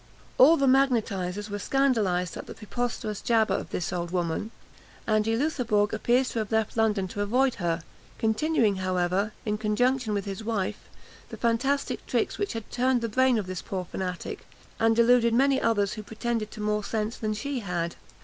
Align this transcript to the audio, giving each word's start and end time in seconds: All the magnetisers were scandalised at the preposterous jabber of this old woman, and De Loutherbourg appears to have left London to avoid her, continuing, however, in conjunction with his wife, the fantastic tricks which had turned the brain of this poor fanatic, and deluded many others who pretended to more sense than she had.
All 0.39 0.57
the 0.57 0.65
magnetisers 0.65 1.51
were 1.51 1.59
scandalised 1.59 2.35
at 2.35 2.47
the 2.47 2.55
preposterous 2.55 3.21
jabber 3.21 3.53
of 3.53 3.69
this 3.69 3.93
old 3.93 4.09
woman, 4.09 4.49
and 5.05 5.23
De 5.23 5.37
Loutherbourg 5.37 5.93
appears 5.93 6.29
to 6.29 6.39
have 6.39 6.51
left 6.51 6.75
London 6.75 7.07
to 7.09 7.21
avoid 7.21 7.53
her, 7.61 7.83
continuing, 8.17 8.77
however, 8.77 9.31
in 9.45 9.59
conjunction 9.59 10.15
with 10.15 10.25
his 10.25 10.43
wife, 10.43 10.89
the 11.29 11.37
fantastic 11.37 12.03
tricks 12.07 12.39
which 12.39 12.53
had 12.53 12.67
turned 12.71 13.01
the 13.01 13.09
brain 13.09 13.37
of 13.37 13.45
this 13.45 13.61
poor 13.61 13.85
fanatic, 13.85 14.47
and 14.79 14.95
deluded 14.95 15.35
many 15.35 15.61
others 15.61 15.93
who 15.93 16.01
pretended 16.01 16.49
to 16.49 16.61
more 16.61 16.83
sense 16.83 17.15
than 17.17 17.35
she 17.35 17.59
had. 17.59 17.95